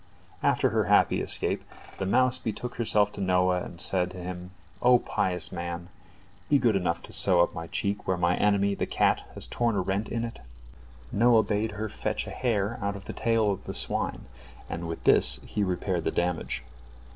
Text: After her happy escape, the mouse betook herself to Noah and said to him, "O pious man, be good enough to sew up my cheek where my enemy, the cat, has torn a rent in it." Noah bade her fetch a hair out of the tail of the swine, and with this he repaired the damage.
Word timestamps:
After 0.41 0.69
her 0.71 0.85
happy 0.85 1.21
escape, 1.21 1.63
the 1.99 2.07
mouse 2.07 2.39
betook 2.39 2.77
herself 2.77 3.11
to 3.11 3.21
Noah 3.21 3.61
and 3.61 3.79
said 3.79 4.09
to 4.09 4.17
him, 4.17 4.49
"O 4.81 4.97
pious 4.97 5.51
man, 5.51 5.89
be 6.49 6.57
good 6.57 6.75
enough 6.75 7.03
to 7.03 7.13
sew 7.13 7.39
up 7.41 7.53
my 7.53 7.67
cheek 7.67 8.07
where 8.07 8.17
my 8.17 8.35
enemy, 8.35 8.73
the 8.73 8.87
cat, 8.87 9.21
has 9.35 9.45
torn 9.45 9.75
a 9.75 9.81
rent 9.81 10.09
in 10.09 10.25
it." 10.25 10.39
Noah 11.11 11.43
bade 11.43 11.73
her 11.73 11.87
fetch 11.87 12.25
a 12.25 12.31
hair 12.31 12.79
out 12.81 12.95
of 12.95 13.05
the 13.05 13.13
tail 13.13 13.51
of 13.51 13.65
the 13.65 13.75
swine, 13.75 14.25
and 14.67 14.87
with 14.87 15.03
this 15.03 15.39
he 15.45 15.63
repaired 15.63 16.03
the 16.05 16.11
damage. 16.11 16.63